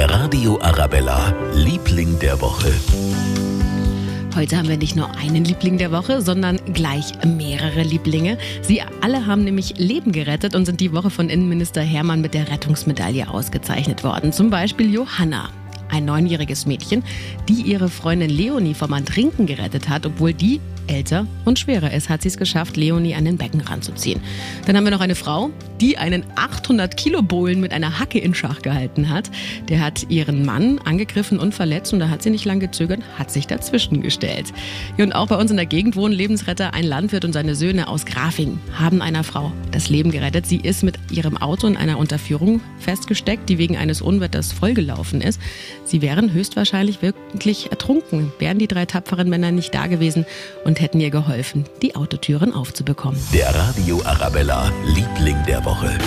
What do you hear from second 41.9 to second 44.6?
Unterführung festgesteckt, die wegen eines Unwetters